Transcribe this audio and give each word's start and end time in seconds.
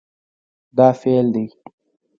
دا 0.77 0.87
فعل 1.01 1.25
دی 1.33 1.45